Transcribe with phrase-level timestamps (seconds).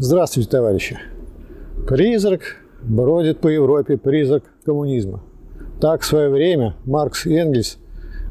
[0.00, 0.96] Здравствуйте, товарищи.
[1.88, 5.24] Призрак бродит по Европе, призрак коммунизма.
[5.80, 7.78] Так в свое время Маркс и Энгельс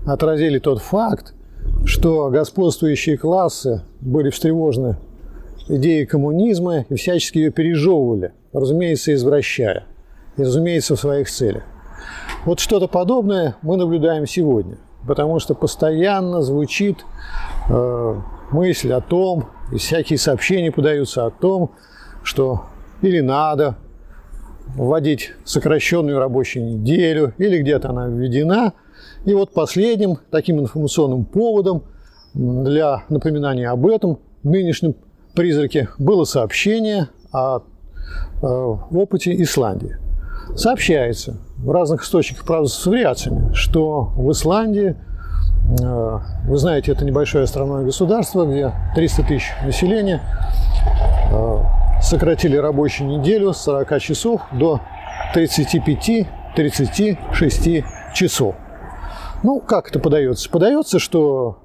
[0.06, 1.34] отразили тот факт,
[1.84, 4.96] что господствующие классы были встревожены
[5.68, 9.84] идеей коммунизма и всячески ее пережевывали, разумеется, извращая,
[10.38, 11.64] и, разумеется, в своих целях.
[12.46, 17.00] Вот что-то подобное мы наблюдаем сегодня, потому что постоянно звучит
[17.70, 18.22] э,
[18.52, 21.72] мысль о том, и всякие сообщения подаются о том,
[22.24, 22.66] что
[23.02, 23.76] или надо
[24.76, 28.74] вводить сокращенную рабочую неделю, или где-то она введена.
[29.26, 31.84] И вот последним таким информационным поводом
[32.34, 34.96] для напоминания об этом нынешнем
[35.34, 37.62] призраке было сообщение о,
[38.42, 39.98] о опыте Исландии.
[40.56, 45.17] Сообщается в разных источниках, правда, с вариациями, что в Исландии– Э,
[45.70, 50.22] вы знаете, это небольшое островное государство, где 300 тысяч населения.
[51.32, 51.60] Э,
[52.02, 54.82] сократили рабочую неделю с 40 часов до
[55.36, 57.84] 35-36
[58.14, 58.56] часов.
[59.44, 60.50] Ну, как это подается?
[60.50, 61.64] Подается, что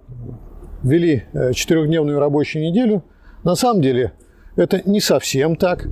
[0.82, 3.04] ввели э, четырехдневную рабочую неделю.
[3.44, 4.14] На самом деле
[4.56, 5.86] это не совсем так.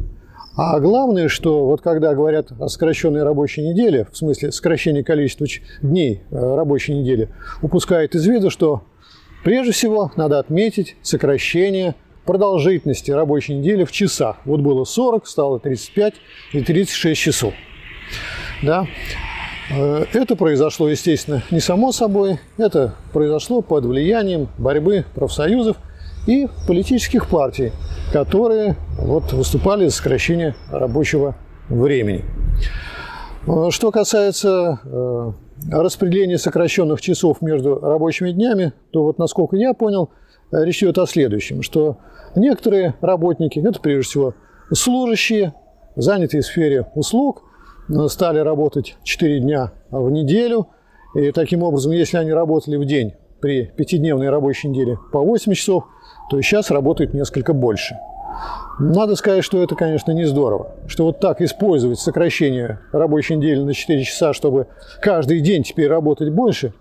[0.56, 5.46] А главное, что вот когда говорят о сокращенной рабочей неделе, в смысле сокращения количества
[5.80, 7.28] дней э, рабочей недели,
[7.62, 8.82] упускают из виду, что
[9.44, 14.36] прежде всего надо отметить сокращение продолжительности рабочей недели в часах.
[14.44, 16.14] Вот было 40, стало 35
[16.52, 17.54] и 36 часов.
[18.62, 18.86] Да?
[19.70, 22.40] Э, это произошло, естественно, не само собой.
[22.58, 25.76] Это произошло под влиянием борьбы профсоюзов
[26.26, 27.72] и политических партий,
[28.12, 31.36] которые вот, выступали за сокращение рабочего
[31.68, 32.24] времени.
[33.46, 35.32] Э, что касается э,
[35.72, 40.10] распределения сокращенных часов между рабочими днями, то вот насколько я понял,
[40.52, 41.98] речь идет о следующем, что
[42.34, 44.34] некоторые работники, это прежде всего
[44.72, 45.54] служащие,
[45.96, 47.42] занятые в сфере услуг,
[47.88, 50.68] э, стали работать 4 дня в неделю,
[51.14, 55.84] и таким образом, если они работали в день при пятидневной рабочей неделе по 8 часов,
[56.30, 57.96] то сейчас работают несколько больше.
[58.78, 63.74] Надо сказать, что это, конечно, не здорово, что вот так использовать сокращение рабочей недели на
[63.74, 64.68] 4 часа, чтобы
[65.02, 66.72] каждый день теперь работать больше,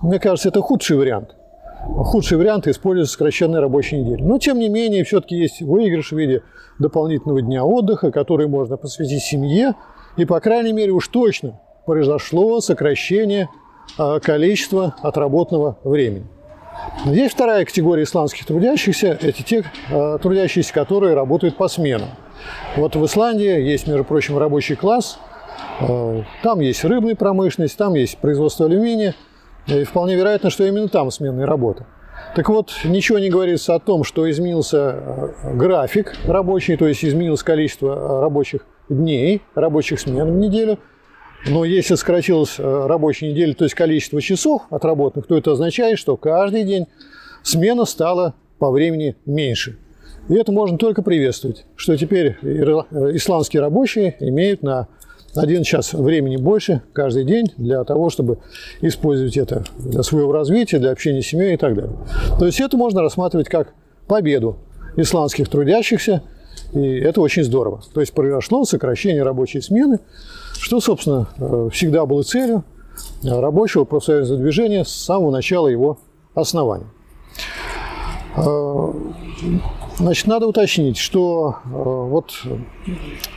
[0.00, 1.34] мне кажется, это худший вариант.
[1.82, 4.22] Худший вариант использовать сокращенной рабочей недели.
[4.22, 6.42] Но, тем не менее, все-таки есть выигрыш в виде
[6.78, 9.74] дополнительного дня отдыха, который можно посвятить семье.
[10.16, 13.48] И, по крайней мере, уж точно произошло сокращение
[13.98, 16.26] а, количества отработанного времени.
[17.06, 22.10] Есть вторая категория исландских трудящихся, это те э, трудящиеся, которые работают по сменам.
[22.76, 25.18] Вот в Исландии есть, между прочим, рабочий класс,
[25.80, 29.14] э, там есть рыбная промышленность, там есть производство алюминия,
[29.66, 31.86] и вполне вероятно, что именно там сменная работа.
[32.36, 37.42] Так вот, ничего не говорится о том, что изменился э, график рабочий, то есть изменилось
[37.42, 40.78] количество э, рабочих дней, рабочих смен в неделю–
[41.46, 46.16] но если сократилась э, рабочая неделя, то есть количество часов отработанных, то это означает, что
[46.16, 46.86] каждый день
[47.42, 49.78] смена стала по времени меньше.
[50.28, 52.46] И это можно только приветствовать, что теперь э,
[53.14, 54.88] исландские рабочие имеют на
[55.34, 58.38] один час времени больше каждый день для того, чтобы
[58.80, 61.96] использовать это для своего развития, для общения с семьей и так далее.
[62.38, 63.72] То есть это можно рассматривать как
[64.06, 64.58] победу
[64.96, 66.22] исландских трудящихся,
[66.74, 67.80] и это очень здорово.
[67.94, 70.00] То есть произошло сокращение рабочей смены,
[70.60, 72.64] что, собственно, э, всегда было целью
[73.22, 75.98] рабочего профсоюзного движения с самого начала его
[76.34, 76.86] основания.
[78.36, 78.92] Э,
[79.96, 82.32] значит, надо уточнить, что э, вот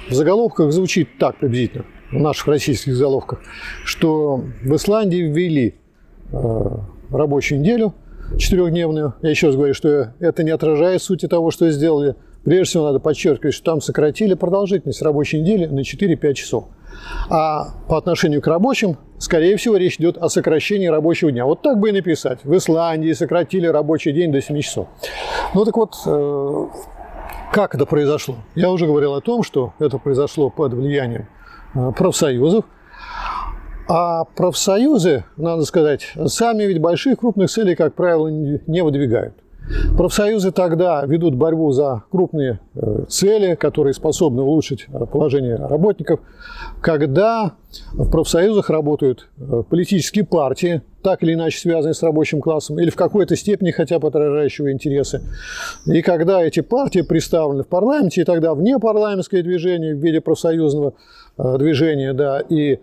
[0.09, 3.39] в заголовках звучит так приблизительно, в наших российских заголовках,
[3.85, 5.75] что в Исландии ввели
[7.11, 7.93] рабочую неделю
[8.39, 9.13] четырехдневную.
[9.21, 12.15] Я еще раз говорю, что это не отражает сути того, что сделали.
[12.43, 16.65] Прежде всего надо подчеркивать, что там сократили продолжительность рабочей недели на 4-5 часов.
[17.29, 21.45] А по отношению к рабочим, скорее всего, речь идет о сокращении рабочего дня.
[21.45, 22.43] Вот так бы и написать.
[22.43, 24.87] В Исландии сократили рабочий день до 7 часов.
[25.53, 26.67] Ну так вот, э,
[27.51, 28.35] как это произошло?
[28.55, 31.27] Я уже говорил о том, что это произошло под влиянием
[31.75, 32.65] э, профсоюзов.
[33.87, 39.42] А профсоюзы, надо сказать, сами ведь больших крупных целей, как правило, не выдвигают.
[39.97, 46.19] Профсоюзы тогда ведут борьбу за крупные э, цели, которые способны улучшить э, положение работников,
[46.81, 47.53] когда
[47.93, 52.95] в профсоюзах работают э, политические партии, так или иначе связанные с рабочим классом, или в
[52.95, 55.21] какой-то степени хотя бы отражающего интересы.
[55.85, 60.93] И когда эти партии представлены в парламенте, и тогда внепарламентское движение в виде профсоюзного
[61.37, 62.79] движения, да, и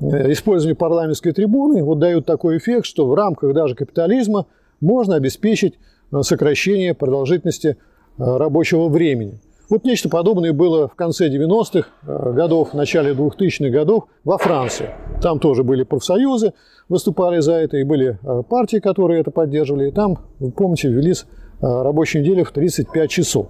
[0.00, 4.46] использование парламентской трибуны вот дают такой эффект, что в рамках даже капитализма
[4.80, 5.78] можно обеспечить
[6.22, 7.76] сокращение продолжительности
[8.18, 9.40] э, рабочего времени.
[9.70, 14.90] Вот нечто подобное было в конце 90-х э, годов, в начале 2000-х годов во Франции.
[15.22, 16.52] Там тоже были профсоюзы,
[16.88, 19.88] выступали за это, и были э, партии, которые это поддерживали.
[19.88, 21.26] И там, вы помните, ввелись
[21.60, 23.46] рабочую неделю в 35 часов.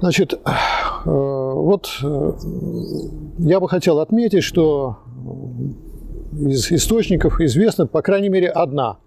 [0.00, 0.38] Значит,
[1.04, 1.88] вот
[3.38, 4.98] я бы хотел отметить, что
[6.38, 8.98] из источников известна, по крайней мере, одна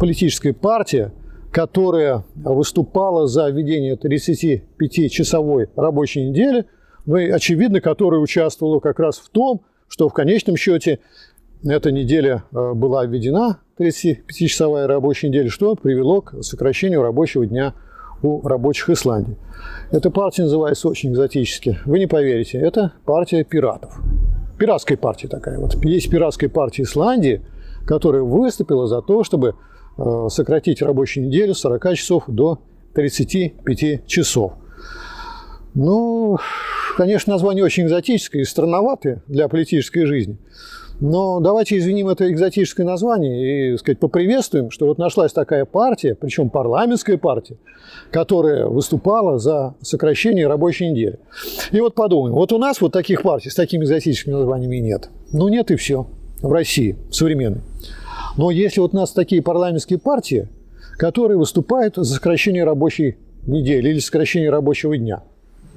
[0.00, 1.12] политическая партия,
[1.50, 6.66] которая выступала за введение 35-часовой рабочей недели,
[7.06, 11.00] ну и, очевидно, которая участвовала как раз в том, что в конечном счете
[11.64, 17.74] эта неделя э, была введена, 35-часовая рабочая неделя, что привело к сокращению рабочего дня
[18.22, 19.36] у рабочих Исландии.
[19.90, 21.78] Эта партия называется очень экзотически.
[21.84, 23.98] Вы не поверите, это партия пиратов.
[24.58, 25.58] Пиратская партия такая.
[25.58, 27.42] Вот есть пиратская партия Исландии,
[27.86, 29.54] которая выступила за то, чтобы
[30.28, 32.60] сократить рабочую неделю с 40 часов до
[32.94, 34.52] 35 часов.
[35.74, 36.38] Ну,
[36.96, 40.38] конечно, название очень экзотическое и странноватое для политической жизни.
[41.00, 46.16] Но давайте извиним это экзотическое название и, так сказать, поприветствуем, что вот нашлась такая партия,
[46.16, 47.56] причем парламентская партия,
[48.10, 51.20] которая выступала за сокращение рабочей недели.
[51.70, 55.08] И вот подумаем, вот у нас вот таких партий с такими экзотическими названиями нет.
[55.32, 56.08] Ну нет и все
[56.42, 57.62] в России, современной.
[58.38, 60.48] Но если вот у нас такие парламентские партии,
[60.96, 65.22] которые выступают за сокращение рабочей недели или сокращение рабочего дня.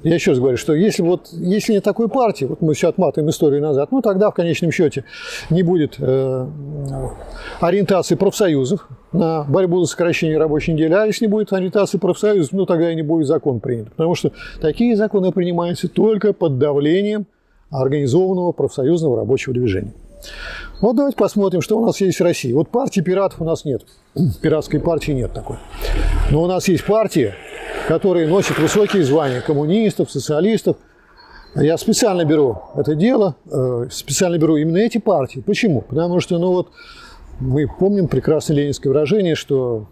[0.04, 3.30] Я еще раз говорю, что если, вот, если нет такой партии, вот мы все отматываем
[3.30, 5.04] историю назад, ну тогда в конечном счете
[5.48, 6.46] не будет э,
[7.60, 12.66] ориентации профсоюзов на борьбу за сокращение рабочей недели, а если не будет ориентации профсоюзов, ну
[12.66, 13.90] тогда и не будет закон принят.
[13.90, 17.26] Потому что такие законы принимаются только под давлением
[17.70, 19.92] организованного профсоюзного рабочего движения.
[20.82, 22.52] Вот давайте посмотрим, что у нас есть в России.
[22.52, 23.82] Вот партии пиратов у нас нет.
[24.42, 25.58] Пиратской партии нет такой.
[26.32, 27.34] Но у нас есть партии,
[27.86, 30.76] которые носят высокие звания коммунистов, социалистов.
[31.54, 35.38] Я специально беру это дело, э, специально беру именно эти партии.
[35.38, 35.82] Почему?
[35.82, 36.70] Потому что, ну вот,
[37.38, 39.86] мы помним прекрасное ленинское выражение, что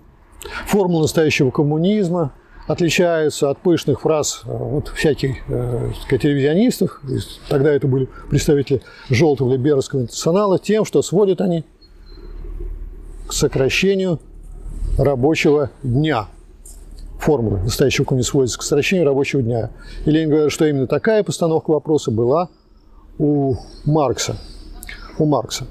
[0.66, 2.32] формула настоящего коммунизма
[2.70, 6.25] отличаются от пышных фраз э, вот, всяких э, сказать,
[7.49, 11.64] тогда это были представители желтого либерского интернационала, тем, что сводят они
[13.26, 14.20] к сокращению
[14.99, 16.28] рабочего дня.
[17.19, 19.70] Формула настоящего коммунизма сводится к сокращению рабочего дня.
[20.06, 22.50] И Ленин говорит, что именно такая постановка вопроса была
[23.19, 24.37] у Маркса.
[25.19, 25.67] У Маркса.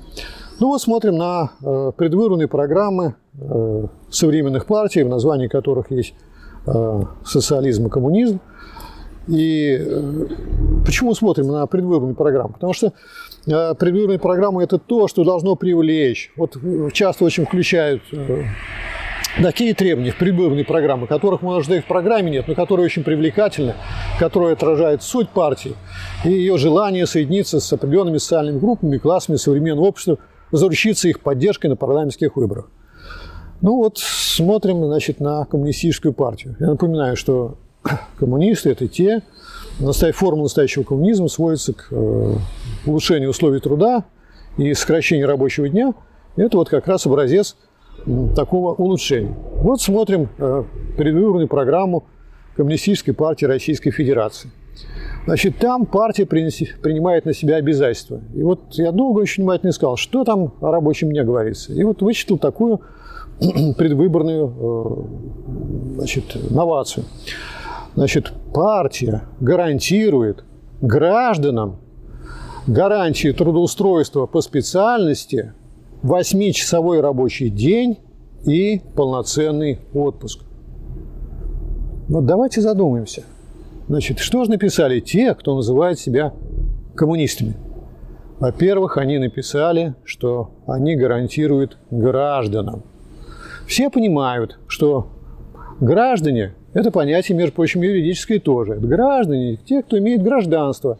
[0.59, 6.13] Ну вот смотрим на э, предвыборные программы э, современных партий, в названии которых есть
[7.23, 8.39] социализм и коммунизм.
[9.27, 10.25] И э,
[10.85, 12.53] почему смотрим на предвыборную программу?
[12.53, 12.93] Потому что
[13.45, 16.31] э, предвыборная программа– это то, что должно привлечь.
[16.35, 16.57] Вот
[16.93, 18.01] часто очень включают
[19.41, 23.75] такие требования в предвыборные программы, которых, может, и в программе нет, но которые очень привлекательны,
[24.17, 25.75] которые отражают суть партии
[26.25, 30.17] и ее желание соединиться с определенными социальными группами, классами современного общества,
[30.51, 32.69] заручиться их поддержкой на парламентских выборах.
[33.61, 36.55] Ну вот смотрим, значит, на коммунистическую партию.
[36.59, 37.57] Я напоминаю, что
[38.17, 39.21] коммунисты– это те,
[40.13, 42.35] форма настоящего коммунизма сводится к э,
[42.85, 44.05] улучшению условий труда
[44.57, 45.93] и сокращению рабочего дня.
[46.35, 47.57] Это вот как раз образец
[48.35, 49.35] такого улучшения.
[49.61, 50.63] Вот смотрим э,
[50.97, 52.05] предвыборную программу
[52.55, 54.51] Коммунистической партии Российской Федерации.
[55.25, 58.21] Значит, там партия принимает на себя обязательства.
[58.33, 61.73] И вот я долго очень внимательно искал, что там о рабочем дне говорится.
[61.73, 62.81] И вот вычитал такую
[63.77, 67.05] предвыборную э, значит, новацию.
[67.95, 70.43] Значит, партия гарантирует
[70.81, 71.77] гражданам
[72.67, 75.53] гарантии трудоустройства по специальности
[76.03, 77.97] 8-часовой рабочий день
[78.45, 80.41] и полноценный отпуск.
[82.07, 83.23] Вот давайте задумаемся.
[83.87, 86.33] Значит, что же написали те, кто называет себя
[86.95, 87.55] коммунистами?
[88.39, 92.83] Во-первых, они написали, что они гарантируют гражданам
[93.69, 95.09] все понимают, что
[95.79, 98.73] граждане– это понятие, между прочим, юридическое тоже.
[98.73, 100.97] Это граждане– те, кто имеет гражданство.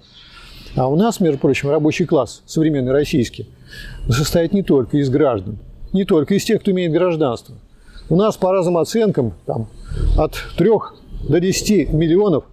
[0.75, 3.49] А у нас, между прочим, рабочий класс, современный российский,
[4.07, 5.57] состоит не только из граждан,
[5.93, 7.55] не только из тех, кто имеет гражданство.
[8.07, 9.67] У нас по разным оценкам там,
[10.15, 10.69] от 3
[11.27, 12.43] до 10 миллионов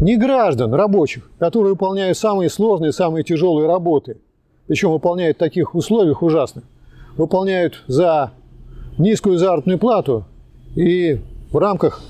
[0.00, 4.16] не граждан, рабочих, которые выполняют самые сложные, самые тяжелые работы,
[4.68, 6.64] причем выполняют в таких условиях ужасных.
[7.16, 8.32] Выполняют за
[8.98, 10.24] низкую заработную плату
[10.74, 11.20] и
[11.50, 12.00] в рамках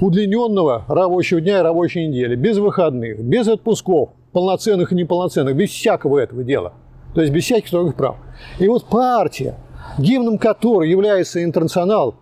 [0.00, 6.18] удлиненного рабочего дня и рабочей недели, без выходных, без отпусков, полноценных и неполноценных, без всякого
[6.18, 6.72] этого дела.
[7.14, 8.16] То есть без всяких других прав.
[8.58, 9.56] И вот партия,
[9.98, 12.14] гимном которой является интернационал,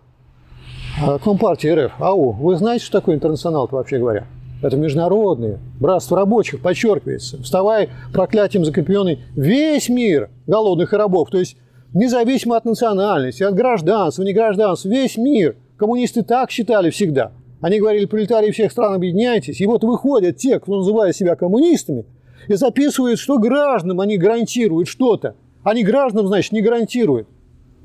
[0.99, 4.25] А, Компартии РФ, АУ, вы знаете, что такое интернационал вообще говоря?
[4.63, 7.39] Это международные, братство рабочих, подчеркивается.
[7.43, 11.29] Вставай проклятием закрепленный весь мир голодных и рабов.
[11.29, 11.55] То есть
[11.93, 15.55] независимо от национальности, от гражданства, не гражданства, весь мир.
[15.77, 17.31] Коммунисты так считали всегда.
[17.61, 19.61] Они говорили, пролетарии всех стран, объединяйтесь.
[19.61, 22.05] И вот выходят те, кто называет себя коммунистами,
[22.47, 25.35] и записывают, что гражданам они гарантируют что-то.
[25.63, 27.27] Они гражданам, значит, не гарантируют.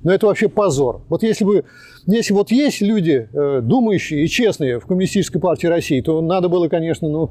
[0.03, 1.03] Но это вообще позор.
[1.09, 1.65] Вот если бы,
[2.07, 6.69] если вот есть люди, э, думающие и честные в Коммунистической партии России, то надо было,
[6.69, 7.31] конечно, ну,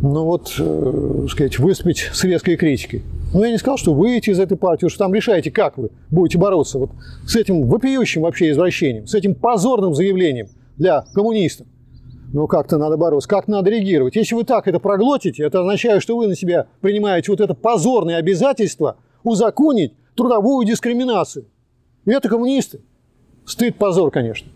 [0.00, 3.02] ну вот, э, сказать, выступить с резкой критикой.
[3.32, 6.38] Но я не сказал, что выйти из этой партии, что там решаете, как вы будете
[6.38, 6.90] бороться вот
[7.26, 11.66] с этим вопиющим вообще извращением, с этим позорным заявлением для коммунистов.
[12.32, 14.16] Ну, как-то надо бороться, как надо реагировать.
[14.16, 18.16] Если вы так это проглотите, это означает, что вы на себя принимаете вот это позорное
[18.16, 21.44] обязательство узаконить трудовую дискриминацию.
[22.06, 22.80] И это коммунисты.
[23.44, 24.48] Стыд, позор, конечно.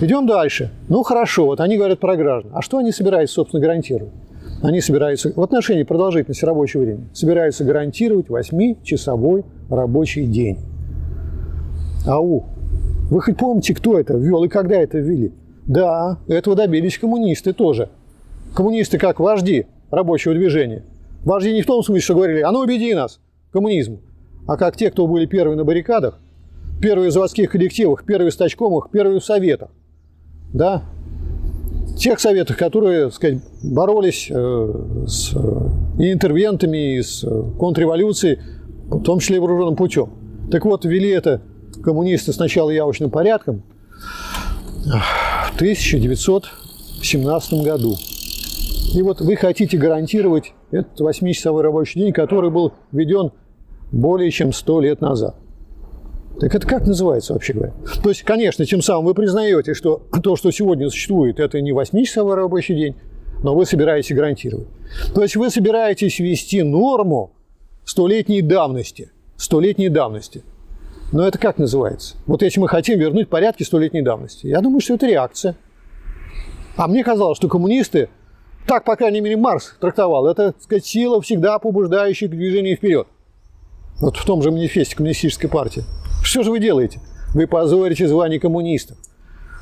[0.00, 0.70] Идем дальше.
[0.88, 2.52] Ну, хорошо, вот они говорят про граждан.
[2.54, 4.12] А что они собираются, собственно, гарантировать?
[4.62, 10.58] Они собираются в отношении продолжительности рабочего времени собираются гарантировать 8-часовой рабочий день.
[12.06, 12.46] Ау,
[13.10, 15.32] вы хоть помните, кто это ввел и когда это ввели?
[15.66, 17.90] Да, этого добились коммунисты тоже.
[18.54, 20.82] Коммунисты как вожди рабочего движения.
[21.24, 23.20] Вожди не в том смысле, что говорили, а ну убеди нас
[23.52, 24.00] коммунизму,
[24.46, 26.18] а как те, кто были первые на баррикадах,
[26.80, 29.70] первые в заводских коллективах, первые в стачкомах, первые в советах.
[30.52, 30.82] Да?
[31.98, 35.34] Тех советах, которые, так сказать, боролись э, с
[35.98, 37.26] и интервентами, с
[37.58, 38.38] контрреволюцией,
[38.88, 40.10] в том числе и вооруженным путем.
[40.50, 41.42] Так вот, ввели это
[41.82, 43.64] коммунисты сначала явочным порядком
[44.84, 47.96] в 1917 году.
[48.94, 53.32] И вот вы хотите гарантировать этот 8-часовой рабочий день, который был введен
[53.90, 55.34] более чем 100 лет назад.
[56.40, 57.72] Так это как называется вообще говоря?
[58.02, 62.34] То есть, конечно, тем самым вы признаете, что то, что сегодня существует, это не 8-часовой
[62.34, 62.96] рабочий день,
[63.42, 64.68] но вы собираетесь гарантировать.
[65.14, 67.32] То есть вы собираетесь ввести норму
[67.84, 69.10] столетней давности.
[69.36, 70.44] Столетней давности.
[71.10, 72.16] Но это как называется?
[72.26, 74.46] Вот если мы хотим вернуть порядки столетней давности.
[74.46, 75.56] Я думаю, что это реакция.
[76.76, 78.08] А мне казалось, что коммунисты,
[78.66, 83.08] так, по крайней мере, Марс трактовал, это, так сказать, сила, всегда побуждающая к движению вперед.
[84.00, 85.82] Вот в том же манифесте коммунистической партии.
[86.28, 87.00] Что же вы делаете?
[87.32, 88.98] Вы позорите звание коммунистов.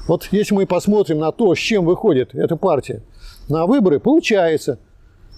[0.08, 3.04] Вот если мы посмотрим на то, с чем выходит эта партия
[3.48, 4.80] на выборы, получается,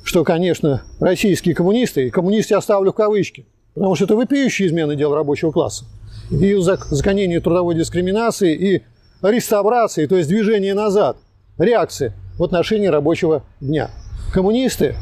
[0.05, 3.45] что, конечно, российские коммунисты, и коммунисты оставлю в кавычки,
[3.75, 5.85] потому что это вопиющая измена дел рабочего класса,
[6.31, 8.83] и узаконение трудовой дискриминации, и
[9.21, 11.19] реставрации, то есть движение назад,
[11.59, 13.91] реакции в отношении рабочего дня.
[14.33, 14.95] Коммунисты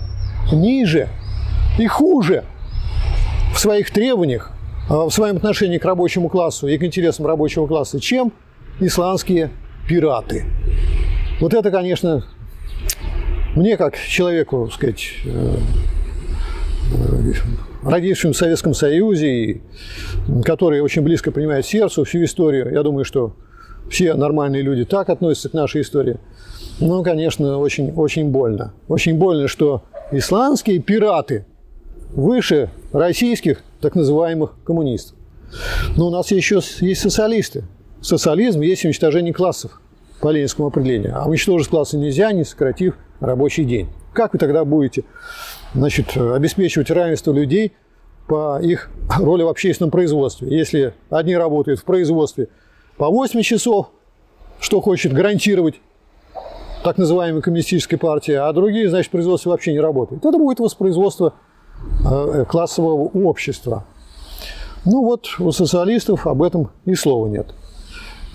[0.52, 1.08] ниже
[1.78, 2.42] и хуже
[3.54, 4.55] в своих требованиях
[4.88, 8.32] в своем отношении к рабочему классу и к интересам рабочего класса, чем
[8.80, 9.50] исландские
[9.88, 10.44] пираты.
[11.40, 12.24] Вот это, конечно,
[13.54, 15.56] мне как человеку, сказать, э,
[16.92, 17.32] э,
[17.82, 19.62] родившим в Советском Союзе, и
[20.44, 23.34] который очень близко понимает сердцу всю историю, я думаю, что
[23.90, 26.18] все нормальные люди так относятся к нашей истории.
[26.80, 28.74] Ну, конечно, очень, очень больно.
[28.88, 31.46] Очень больно, что исландские пираты
[32.14, 35.16] выше российских так называемых коммунистов.
[35.96, 37.62] Но у нас еще есть социалисты.
[38.00, 39.80] Социализм есть уничтожение классов
[40.20, 41.12] по ленинскому определению.
[41.16, 43.88] А уничтожить классы нельзя, не сократив рабочий день.
[44.12, 45.04] Как вы тогда будете
[45.72, 47.74] значит, обеспечивать равенство людей
[48.26, 48.90] по их
[49.20, 50.48] роли в общественном производстве?
[50.50, 52.48] Если одни работают в производстве
[52.96, 53.90] по 8 часов,
[54.58, 55.76] что хочет гарантировать
[56.82, 60.24] так называемая коммунистическая партия, а другие, значит, производство вообще не работает.
[60.24, 61.34] Это будет воспроизводство
[62.48, 63.84] классового общества.
[64.84, 67.54] Ну вот у социалистов об этом и слова нет.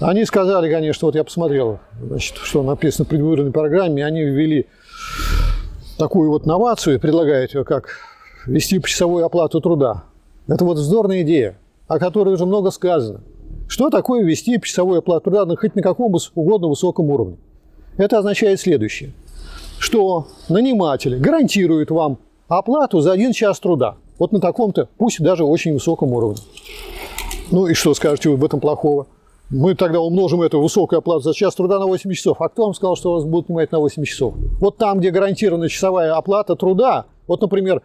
[0.01, 4.65] Они сказали, конечно, вот я посмотрел, значит, что написано в предвыборной программе, они ввели
[5.97, 7.89] такую вот новацию, предлагают ее как
[8.47, 10.03] вести почасовую оплату труда.
[10.47, 11.55] Это вот вздорная идея,
[11.87, 13.21] о которой уже много сказано.
[13.67, 17.37] Что такое ввести часовую оплату труда ну, хоть на каком угодно высоком уровне?
[17.97, 19.11] Это означает следующее,
[19.77, 22.17] что наниматели гарантируют вам
[22.57, 23.95] оплату за один час труда.
[24.19, 26.39] Вот на таком-то, пусть даже очень высоком уровне.
[27.49, 29.07] Ну и что скажете вы в этом плохого?
[29.49, 32.41] Мы тогда умножим эту высокую оплату за час труда на 8 часов.
[32.41, 34.33] А кто вам сказал, что вас будут нанимать на 8 часов?
[34.59, 37.81] Вот там, где гарантирована часовая оплата труда, вот, например,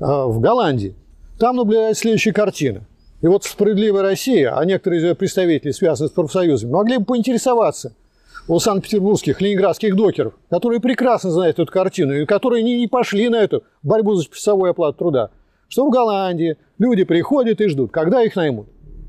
[0.00, 0.94] э, в Голландии,
[1.38, 2.86] там наблюдается следующая картина.
[3.20, 7.94] И вот «Справедливая Россия», а некоторые из ее представителей, связанные с профсоюзами, могли бы поинтересоваться–
[8.46, 13.36] у санкт-петербургских, ленинградских докеров, которые прекрасно знают эту картину и которые не, не пошли на
[13.36, 15.30] эту борьбу за часовую оплату труда,
[15.68, 18.68] что в Голландии люди приходят и ждут, когда их наймут.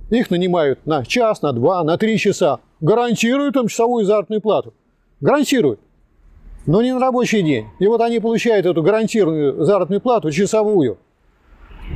[0.10, 2.60] Их нанимают на час, на два, на три часа.
[2.80, 4.74] гарантируют им часовую заработную плату.
[5.20, 5.80] Гарантируют.
[6.68, 7.66] Но не на рабочий день.
[7.80, 10.98] И вот они получают эту гарантированную заработную плату, часовую,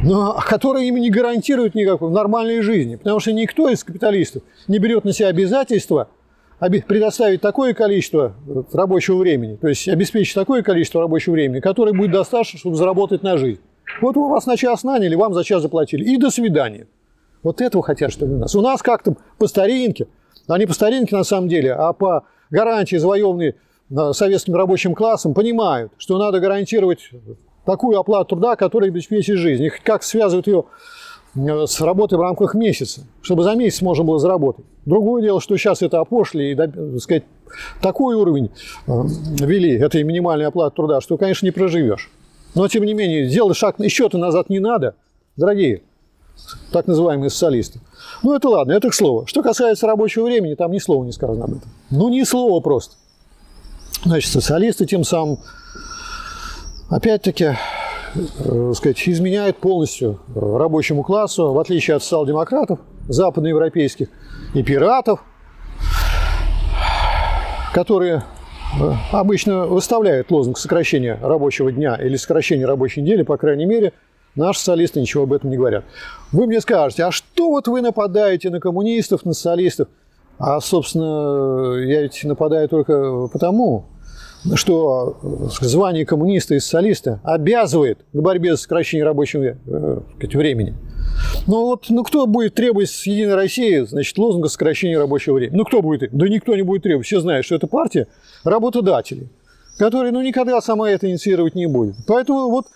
[0.04, 2.96] но которая им не гарантирует никакой нормальной жизни.
[2.96, 6.10] Потому что никто из капиталистов не берет на себя обязательства
[6.60, 8.36] предоставить такое количество
[8.74, 13.38] рабочего времени, то есть обеспечить такое количество рабочего времени, которое будет достаточно, чтобы заработать на
[13.38, 13.62] жизнь.
[14.02, 16.04] Вот вы вас на час наняли, вам за час заплатили.
[16.04, 16.88] И до свидания.
[17.44, 18.56] Вот этого хотят, чтобы у нас.
[18.56, 20.08] У нас как-то по старинке,
[20.48, 23.56] а не по старинке на самом деле, а по гарантии, завоеванной
[23.90, 27.10] э, советским рабочим классом, понимают, что надо гарантировать
[27.66, 29.64] такую оплату труда, которая обеспечит жизнь.
[29.64, 34.20] И как связывают ее э, с работой в рамках месяца, чтобы за месяц можно было
[34.20, 34.66] заработать.
[34.86, 37.24] Другое дело, что сейчас это опошли и, так сказать,
[37.82, 38.52] такой уровень
[38.88, 38.92] э,
[39.40, 42.10] ввели этой минимальной оплаты труда, что, конечно, не проживешь.
[42.56, 44.96] Но, тем не менее, сделать шаг еще-то назад не надо,
[45.38, 45.84] дорогие
[46.72, 47.80] так называемые социалисты.
[48.24, 49.26] Ну, это ладно, это к слову.
[49.26, 51.70] Что касается рабочего времени, там ни слова не сказано об этом.
[51.90, 52.96] Ну, ни слова просто.
[54.04, 55.40] Значит, социалисты тем самым,
[56.90, 57.56] опять-таки, э,
[58.74, 64.08] сказать, изменяют полностью рабочему классу, в отличие от социал-демократов, западноевропейских,
[64.54, 65.24] и пиратов,
[67.74, 68.24] которые
[68.80, 73.94] э, обычно выставляют лозунг сокращения рабочего дня или сокращения рабочей недели, по крайней мере–
[74.36, 75.86] Наши социалисты ничего об этом не говорят.
[76.32, 79.88] Вы мне скажете, а что вот вы нападаете на коммунистов, на социалистов?
[80.38, 83.88] А, собственно, я ведь нападаю только потому,
[84.56, 85.18] что
[85.62, 90.00] звание коммуниста и социалиста обязывает к борьбе за сокращение рабочего э,
[90.34, 90.76] времени.
[91.48, 95.58] Ну вот, ну кто будет требовать с Единой России, значит, лозунга сокращения рабочего времени?
[95.58, 96.10] Ну кто будет?
[96.12, 97.08] Да никто не будет требовать.
[97.08, 98.08] Все знают, что это партия
[98.44, 99.30] работодателей,
[99.78, 101.96] которые, ну, никогда сама это инициировать не будет.
[102.08, 102.68] Поэтому вот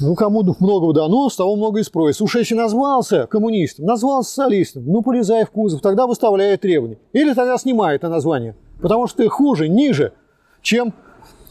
[0.00, 2.22] ну, кому много дано, с того много и спросит.
[2.22, 6.98] Уж если назвался коммунистом, назвался социалистом, ну, полезай в кузов, тогда выставляет требования.
[7.12, 10.12] Или тогда снимает это название, потому что ты хуже, ниже,
[10.62, 10.92] чем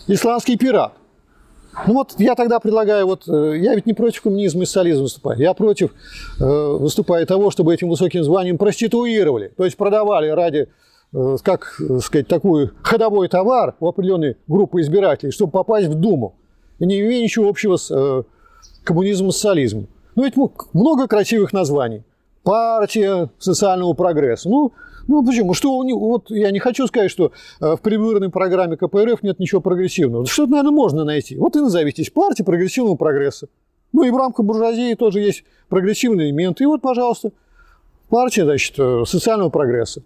[0.07, 0.93] исландский пират.
[1.87, 5.39] Ну вот я тогда предлагаю, вот э, я ведь не против коммунизма и социализма выступаю,
[5.39, 5.91] я против
[6.39, 10.67] э, выступаю того, чтобы этим высоким званием проституировали, то есть продавали ради,
[11.13, 16.35] э, как сказать, такой ходовой товар у определенной группы избирателей, чтобы попасть в Думу,
[16.79, 18.23] и не имея ничего общего с э,
[18.83, 19.87] коммунизм и социализм.
[20.15, 20.33] Ну, ведь
[20.73, 22.03] много красивых названий.
[22.49, 24.49] Партия социального прогресса.
[24.49, 24.73] Ну,
[25.07, 25.53] ну почему?
[25.53, 27.31] Что, вот я не хочу сказать, что
[27.61, 30.25] э, в предвыборной программе КПРФ нет ничего прогрессивного.
[30.25, 31.37] Что-то, наверное, можно найти.
[31.37, 33.49] Вот и назовитесь партия прогрессивного прогресса.
[33.93, 36.63] Ну и в рамках буржуазии тоже есть прогрессивные элементы.
[36.63, 37.33] И вот, пожалуйста,
[38.09, 40.01] партия, значит, э, социального прогресса.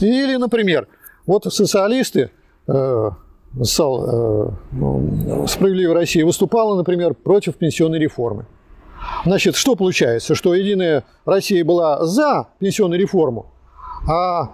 [0.00, 0.88] Или, например,
[1.26, 2.30] вот социалисты,
[2.66, 3.10] э,
[3.62, 8.46] САЛ, э, «Справедливая Россия» выступала, например, против пенсионной реформы.
[9.24, 10.34] Значит, что получается?
[10.34, 13.46] Что «Единая Россия» была за пенсионную реформу,
[14.08, 14.50] а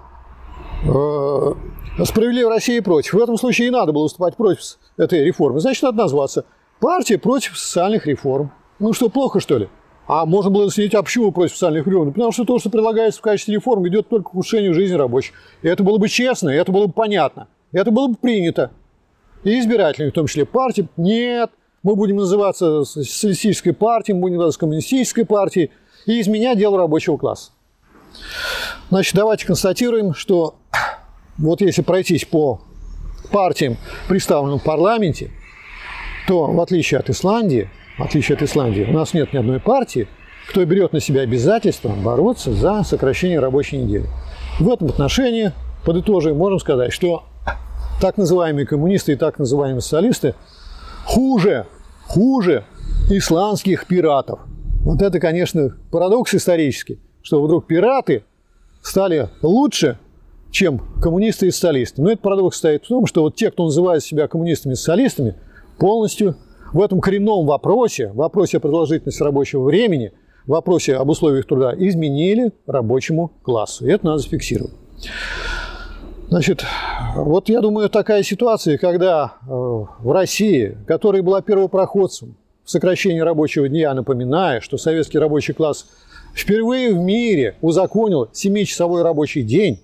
[0.85, 3.15] э, «Справедливая Россия» против.
[3.15, 5.61] В этом случае и надо было выступать против этой реформы.
[5.61, 6.45] Значит, надо назваться
[6.81, 8.53] «Партия против социальных реформ».
[8.79, 9.69] Ну что, плохо, что ли?
[10.07, 12.13] А можно было снять, а почему против социальных реформ?
[12.13, 15.35] Потому что то, что предлагается в качестве реформ, идет только к улучшению жизни рабочих.
[15.63, 17.49] И это было бы честно, и это было бы понятно.
[17.73, 18.73] И это было бы принято
[19.45, 20.89] и избирателями, в том числе партии.
[20.97, 21.51] Нет,
[21.83, 25.71] мы будем называться социалистической партией, мы будем называться коммунистической партией
[26.07, 27.53] и изменять дело рабочего класса.
[28.91, 30.57] Значит, давайте констатируем, что
[31.39, 32.61] вот если пройтись по
[33.31, 33.77] партиям,
[34.09, 35.31] представленным в парламенте,
[36.27, 40.09] то в отличие от Исландии, в отличие от Исландии, у нас нет ни одной партии,
[40.49, 44.07] кто берет на себя обязательство бороться за сокращение рабочей недели.
[44.59, 45.53] В этом отношении,
[45.85, 47.25] подытоживая, можем сказать, что
[48.01, 50.35] так называемые коммунисты и так называемые социалисты
[51.11, 51.67] хуже,
[52.07, 52.65] хуже
[53.11, 54.41] исландских пиратов.
[54.85, 58.23] Вот это, конечно, парадокс исторический, что вдруг пираты
[58.81, 59.99] стали лучше,
[60.53, 62.01] чем коммунисты и социалисты.
[62.01, 65.35] Но этот парадокс стоит в том, что вот те, кто называет себя коммунистами и социалистами,
[65.79, 66.37] полностью
[66.73, 70.13] в этом коренном вопросе, вопросе о продолжительности рабочего времени,
[70.47, 73.85] вопросе об условиях труда, изменили рабочему классу.
[73.85, 74.75] И это надо зафиксировать.
[76.31, 76.65] Значит,
[77.17, 83.69] вот я думаю, такая ситуация, когда э, в России, которая была первопроходцем в сокращении рабочего
[83.69, 85.87] дня, напоминая, что советский рабочий класс
[86.33, 89.81] впервые в мире узаконил 7-часовой рабочий день,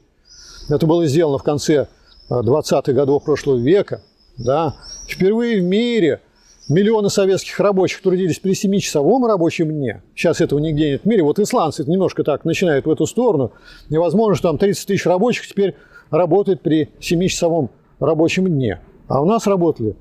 [0.69, 1.89] это было сделано в конце
[2.31, 4.03] 20-х э, годов прошлого века,
[4.39, 4.77] да,
[5.09, 6.21] впервые в мире
[6.69, 10.01] миллионы советских рабочих трудились при 7-часовом рабочем дне.
[10.15, 11.25] Сейчас этого нигде нет в мире.
[11.25, 13.51] Вот исландцы немножко так начинают в эту сторону.
[13.89, 15.75] Невозможно, что там 30 тысяч рабочих теперь
[16.11, 18.81] работает при 7-часовом рабочем дне.
[19.09, 19.97] А у нас работали,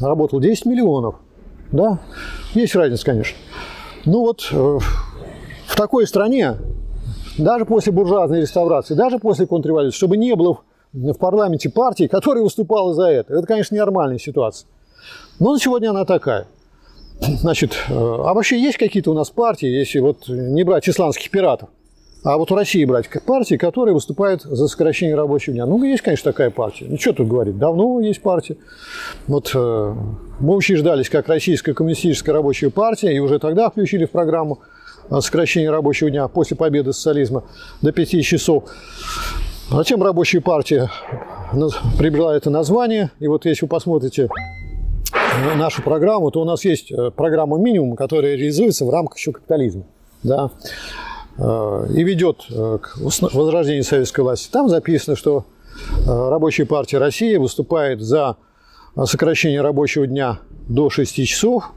[0.00, 1.16] работало 10 миллионов.
[1.72, 1.98] Да?
[2.54, 3.36] Есть разница, конечно.
[4.04, 4.78] Ну вот э,
[5.66, 6.56] в такой стране,
[7.38, 10.60] даже после буржуазной реставрации, даже после контрреволюции, чтобы не было
[10.92, 13.34] в парламенте партии, которая выступала за это.
[13.34, 14.68] Это, конечно, нормальная ситуация.
[15.38, 16.46] Но на сегодня она такая.
[17.20, 21.68] Значит, э, а вообще есть какие-то у нас партии, если вот не брать исландских пиратов,
[22.22, 25.66] а вот в России брать партии, которые выступают за сокращение рабочего дня.
[25.66, 26.86] Ну, есть, конечно, такая партия.
[26.88, 28.56] Ну, что тут говорить, давно есть партия.
[29.26, 29.94] Вот э,
[30.38, 34.60] мы учреждались как Российская коммунистическая рабочая партия, и уже тогда включили в программу
[35.20, 37.44] сокращение рабочего дня после победы социализма
[37.82, 38.64] до 5 часов.
[39.70, 40.90] Затем рабочая партия
[41.98, 43.10] приобрела это название.
[43.18, 44.28] И вот если вы посмотрите
[45.56, 49.84] нашу программу, то у нас есть э, программа минимум, которая реализуется в рамках еще капитализма.
[50.22, 50.50] Да?
[51.40, 54.50] Э, и ведет э, к возрождению советской власти.
[54.50, 55.46] Там записано, что
[56.06, 58.36] Рабочая партия России выступает за
[59.04, 61.72] сокращение рабочего дня до 6 часов,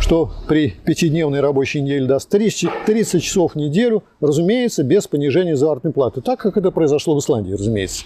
[0.00, 5.92] что при пятидневной рабочей неделе даст 30, 30 часов в неделю, разумеется, без понижения заработной
[5.92, 8.04] платы, так как это произошло в Исландии, разумеется.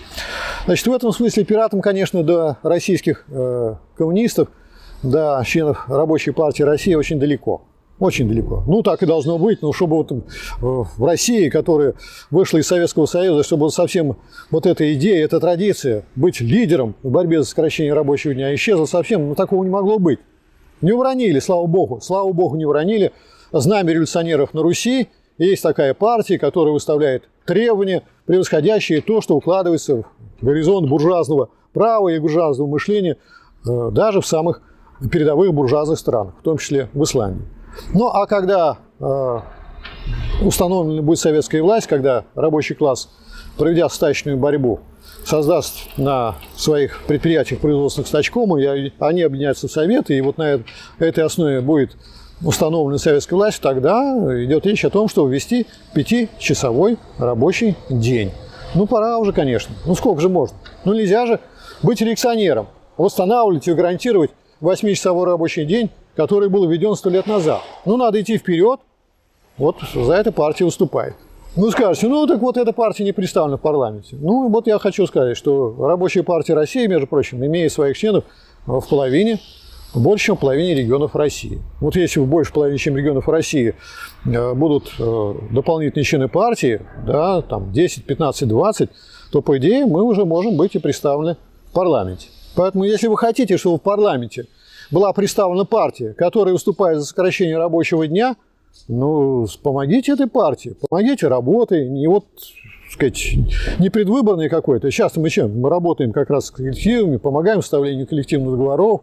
[0.67, 4.49] Значит, в этом смысле пиратам, конечно, до российских э, коммунистов,
[5.03, 7.63] до членов рабочей партии России очень далеко.
[8.03, 8.65] Очень далеко.
[8.67, 10.17] Ну, так и должно быть, но чтобы вот э,
[10.61, 11.95] в России, которая
[12.33, 14.17] вышла из Советского Союза, чтобы совсем
[14.51, 19.29] вот эта идея, эта традиция быть лидером в борьбе за сокращение рабочего дня исчезла совсем,
[19.29, 20.19] ну, такого не могло быть.
[20.81, 23.13] Не уронили, слава богу, слава богу, не уронили
[23.53, 25.07] знамя революционеров на Руси.
[25.39, 30.03] есть такая партия, которая выставляет требования, превосходящие то, что укладывается
[30.41, 33.17] в горизонт буржуазного права и буржуазного мышления
[33.65, 34.61] э, даже в самых
[35.09, 37.47] передовых буржуазных странах, в том числе в Исландии.
[37.93, 39.41] Ну а когда э,
[40.43, 43.11] установлена будет советская власть, когда рабочий класс,
[43.57, 44.81] проведя стачную борьбу,
[45.25, 50.61] создаст на своих предприятиях производственных стачком, и они объединяются в советы, и вот на
[50.99, 51.97] этой основе будет
[52.45, 58.33] установлена советская власть, тогда идет речь о том, что ввести пятичасовой рабочий день.
[58.75, 59.75] Ну, пора уже, конечно.
[59.87, 60.57] Ну, сколько же можно?
[60.85, 61.41] Ну, нельзя же
[61.83, 64.31] быть реакционером, восстанавливать и гарантировать
[64.61, 67.63] восьмичасовой рабочий день, который был введен сто лет назад.
[67.85, 68.81] Ну, надо идти вперед,
[69.59, 71.15] вот за это партия выступает.
[71.55, 74.17] Ну, скажете, ну, так вот эта партия не представлена в парламенте.
[74.19, 78.25] Ну, вот я хочу сказать, что Рабочая партия России, между прочим, имеет своих членов
[78.67, 79.39] в половине,
[79.95, 81.61] больше, чем в половине регионов России.
[81.81, 83.75] Вот если в больше половины, чем регионов России
[84.25, 88.91] э, будут э, дополнительные члены партии, да, там 10, 15, 20,
[89.31, 91.37] то, по идее, мы уже можем быть и представлены
[91.69, 92.29] в парламенте.
[92.55, 94.47] Поэтому, если вы хотите, чтобы в парламенте
[94.93, 98.37] была представлена партия, которая выступает за сокращение рабочего дня–
[98.89, 102.25] ну, помогите этой партии, помогите работой, не вот,
[102.91, 103.35] сказать,
[103.79, 104.91] не предвыборный какой-то.
[104.91, 105.59] Сейчас мы чем?
[105.59, 109.03] Мы работаем как раз с коллективами, помогаем в составлению коллективных договоров,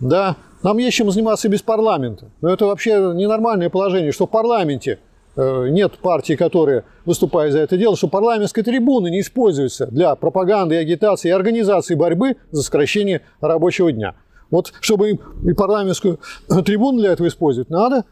[0.00, 0.36] да.
[0.62, 2.30] Нам есть чем заниматься без парламента.
[2.40, 4.98] Но это вообще ненормальное положение, что в парламенте
[5.36, 10.76] э, нет партии, которая выступает за это дело, что парламентская трибуна не используется для пропаганды,
[10.76, 14.14] агитации и организации борьбы за сокращение рабочего дня.
[14.50, 16.20] Вот чтобы и парламентскую
[16.64, 18.04] трибуну для этого использовать, надо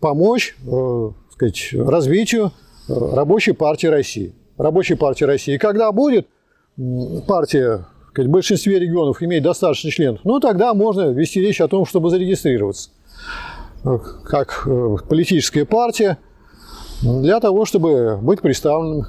[0.00, 2.52] помочь э, сказать, развитию
[2.88, 4.34] э, рабочей партии России.
[4.58, 5.54] Рабочей партии России.
[5.54, 6.28] И когда будет
[7.26, 11.86] партия сказать, в большинстве регионов иметь достаточно членов, ну тогда можно вести речь о том,
[11.86, 12.90] чтобы зарегистрироваться
[13.84, 14.68] э, как
[15.08, 16.18] политическая партия
[17.02, 19.06] для того, чтобы быть представленным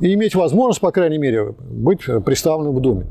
[0.00, 3.06] и иметь возможность, по крайней мере, быть представленным в Думе.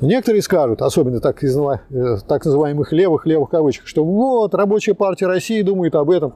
[0.00, 5.26] Некоторые скажут, особенно так, из э, так называемых левых, левых кавычек, что вот, рабочая партия
[5.26, 6.34] России думает об этом.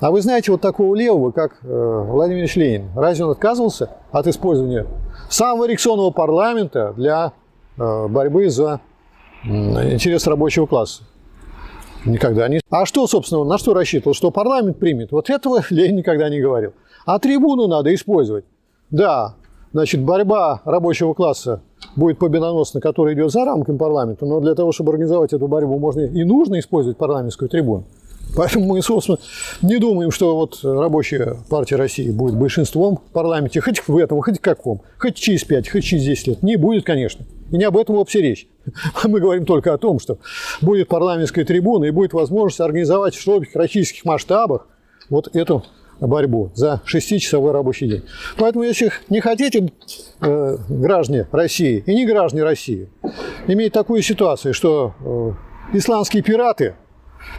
[0.00, 4.26] А вы знаете вот такого левого, как э, Владимир Ильич Ленин, разве он отказывался от
[4.26, 4.86] использования
[5.28, 7.32] самого реакционного парламента для
[7.78, 8.80] э, борьбы за
[9.44, 11.04] интерес рабочего класса?
[12.04, 12.60] Никогда не.
[12.70, 14.14] А что, собственно, на что рассчитывал?
[14.14, 15.12] Что парламент примет?
[15.12, 16.72] Вот этого Ленин никогда не говорил.
[17.06, 18.44] А трибуну надо использовать.
[18.90, 19.36] Да,
[19.72, 21.62] значит, борьба рабочего класса
[21.96, 26.00] будет победоносна, которая идет за рамками парламента, но для того, чтобы организовать эту борьбу, можно
[26.00, 27.84] и нужно использовать парламентскую трибуну.
[28.36, 29.18] Поэтому мы, собственно,
[29.62, 34.38] не думаем, что вот рабочая партия России будет большинством в парламенте, хоть в этом, хоть
[34.38, 36.42] в каком, хоть через 5, хоть через 10 лет.
[36.42, 37.24] Не будет, конечно.
[37.50, 38.48] И не об этом вообще речь.
[39.04, 40.18] Мы говорим только о том, что
[40.60, 44.68] будет парламентская трибуна и будет возможность организовать в широких российских масштабах
[45.08, 45.64] вот эту
[46.00, 48.02] борьбу за шестичасовой рабочий день.
[48.36, 49.72] Поэтому, если не хотите,
[50.20, 52.88] э, граждане России и не граждане России,
[53.46, 54.94] иметь такую ситуацию, что
[55.72, 56.74] э, исландские пираты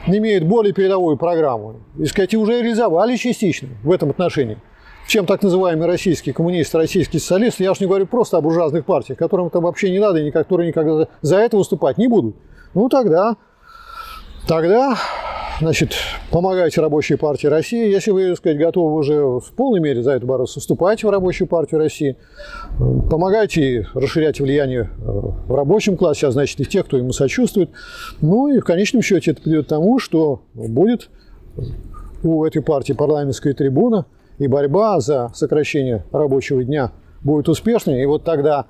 [0.07, 4.57] имеют более передовую программу, и, сказать, уже реализовали частично в этом отношении,
[5.07, 9.17] чем так называемые российские коммунисты, российские социалисты, я уж не говорю просто об ужасных партиях,
[9.17, 12.35] которым там вообще не надо, и которые никогда за это выступать не будут.
[12.73, 13.35] Ну, тогда,
[14.47, 14.95] тогда
[15.61, 15.93] значит,
[16.31, 17.87] помогаете рабочей партии России.
[17.87, 21.47] Если вы, так сказать, готовы уже в полной мере за это бороться, вступайте в рабочую
[21.47, 22.17] партию России.
[22.77, 27.69] Помогайте расширять влияние в рабочем классе, а значит и тех, кто ему сочувствует.
[28.21, 31.09] Ну и в конечном счете это приведет к тому, что будет
[32.23, 34.07] у этой партии парламентская трибуна,
[34.39, 36.91] и борьба за сокращение рабочего дня
[37.23, 38.01] будет успешной.
[38.01, 38.65] И вот тогда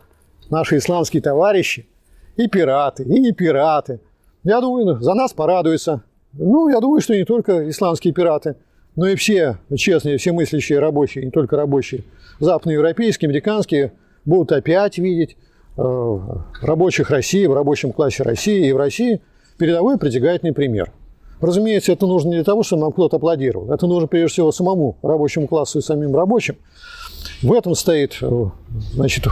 [0.50, 1.88] наши исламские товарищи,
[2.36, 4.02] и пираты, и не пираты,
[4.44, 6.04] я думаю, за нас порадуются.
[6.34, 8.56] Ну, я думаю, что не только исламские пираты,
[8.96, 12.04] но и все честные, все мыслящие рабочие, не только рабочие,
[12.40, 13.94] западноевропейские, американские,
[14.26, 15.38] будут опять видеть
[15.78, 16.20] э,
[16.62, 19.22] рабочих России, в рабочем классе России и в России
[19.58, 20.92] передовой притягательный пример.
[21.42, 23.72] Разумеется, это нужно не для того, чтобы нам кто-то аплодировал.
[23.74, 26.56] Это нужно прежде всего самому рабочему классу и самим рабочим.
[27.42, 28.46] В этом стоит э,
[28.94, 29.26] значит,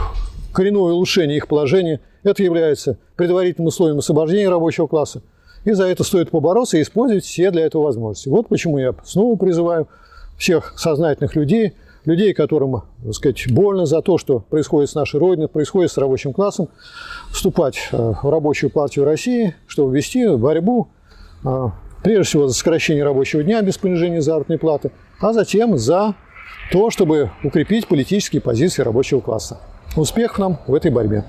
[0.52, 2.00] коренное улучшение их положения.
[2.24, 5.22] Это является предварительным условием освобождения рабочего класса.
[5.64, 8.28] И за это стоит побороться и использовать все для этого возможности.
[8.28, 9.88] Вот почему я снова призываю
[10.38, 15.48] всех сознательных людей, людей, которым, так сказать, больно за то, что происходит с нашей Родиной,
[15.48, 16.68] происходит с рабочим классом,
[17.30, 20.88] вступать э, в рабочую партию России, чтобы вести борьбу,
[21.44, 21.68] э,
[22.02, 26.14] прежде всего, за сокращение рабочего дня без понижения заработной платы, а затем за
[26.72, 29.58] то, чтобы укрепить политические позиции рабочего класса.
[29.96, 31.24] Успехов нам в этой борьбе!